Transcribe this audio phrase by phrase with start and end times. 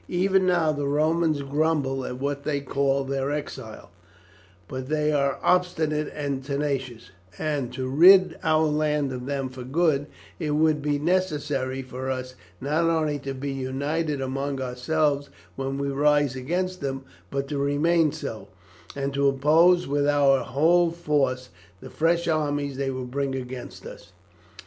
[0.09, 3.91] Even now the Romans grumble at what they call their exile,
[4.67, 10.07] but they are obstinate and tenacious, and to rid our land of them for good
[10.39, 15.87] it would be necessary for us not only to be united among ourselves when we
[15.89, 18.47] rise against them, but to remain so,
[18.95, 21.49] and to oppose with our whole force
[21.79, 24.13] the fresh armies they will bring against us.